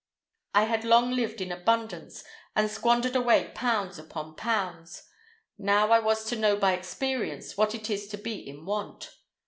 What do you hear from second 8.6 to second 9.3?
want.